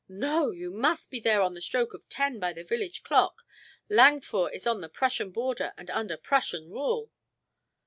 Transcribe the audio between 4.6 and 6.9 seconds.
on the Prussian border and under Prussian